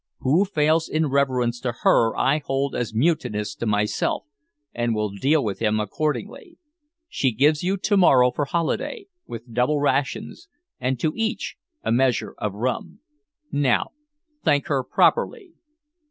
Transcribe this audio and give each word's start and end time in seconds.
Who 0.21 0.45
fails 0.45 0.89
in 0.89 1.11
reverence 1.11 1.59
to 1.59 1.73
her 1.83 2.17
I 2.17 2.39
hold 2.43 2.73
as 2.73 2.91
mutinous 2.91 3.53
to 3.53 3.67
myself, 3.67 4.25
and 4.73 4.95
will 4.95 5.09
deal 5.11 5.43
with 5.43 5.59
him 5.59 5.79
accordingly. 5.79 6.57
She 7.07 7.31
gives 7.31 7.61
you 7.61 7.77
to 7.77 7.97
morrow 7.97 8.31
for 8.31 8.45
holiday, 8.45 9.05
with 9.27 9.53
double 9.53 9.79
rations, 9.79 10.47
and 10.79 10.99
to 10.99 11.13
each 11.15 11.55
a 11.83 11.91
measure 11.91 12.33
of 12.39 12.55
rum. 12.55 13.01
Now 13.51 13.91
thank 14.43 14.65
her 14.69 14.83
properly." 14.83 15.51